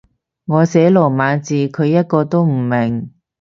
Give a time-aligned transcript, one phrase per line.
[0.47, 3.11] 我寫羅馬字，佢一個都唔明